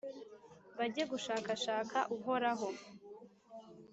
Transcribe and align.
bajye 0.77 1.03
gushakashaka 1.11 1.97
Uhoraho, 2.15 2.69